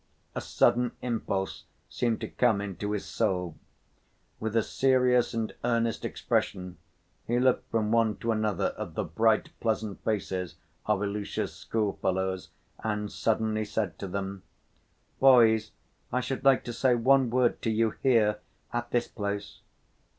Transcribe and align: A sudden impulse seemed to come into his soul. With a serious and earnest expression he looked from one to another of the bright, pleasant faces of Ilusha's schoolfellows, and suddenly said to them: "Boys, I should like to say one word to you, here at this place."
A 0.33 0.41
sudden 0.41 0.93
impulse 1.03 1.65
seemed 1.87 2.21
to 2.21 2.27
come 2.27 2.59
into 2.59 2.93
his 2.93 3.05
soul. 3.05 3.55
With 4.39 4.55
a 4.55 4.63
serious 4.63 5.31
and 5.35 5.53
earnest 5.63 6.03
expression 6.03 6.79
he 7.27 7.37
looked 7.39 7.69
from 7.69 7.91
one 7.91 8.15
to 8.17 8.31
another 8.31 8.69
of 8.79 8.95
the 8.95 9.03
bright, 9.03 9.51
pleasant 9.59 10.03
faces 10.03 10.55
of 10.87 11.03
Ilusha's 11.03 11.53
schoolfellows, 11.53 12.49
and 12.79 13.11
suddenly 13.11 13.63
said 13.63 13.99
to 13.99 14.07
them: 14.07 14.41
"Boys, 15.19 15.69
I 16.11 16.19
should 16.19 16.43
like 16.43 16.63
to 16.63 16.73
say 16.73 16.95
one 16.95 17.29
word 17.29 17.61
to 17.61 17.69
you, 17.69 17.91
here 18.01 18.39
at 18.73 18.89
this 18.89 19.07
place." 19.07 19.59